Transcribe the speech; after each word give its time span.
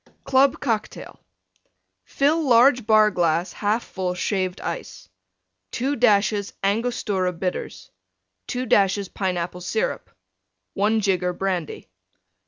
CLUB 0.23 0.59
COCKTAIL 0.59 1.19
Fill 2.05 2.41
large 2.41 2.87
Bar 2.87 3.11
glass 3.11 3.53
1/2 3.53 3.83
full 3.83 4.13
Shaved 4.15 4.59
Ice. 4.61 5.07
2 5.73 5.95
dashes 5.95 6.53
Angostura 6.63 7.31
Bitters. 7.31 7.91
2 8.47 8.65
dashes 8.65 9.09
Pineapple 9.09 9.61
Syrup. 9.61 10.09
1 10.73 11.01
jigger 11.01 11.33
Brandy. 11.33 11.87